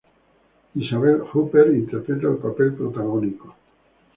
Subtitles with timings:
[0.73, 3.55] Isabelle Huppert interpreta el papel protagónico.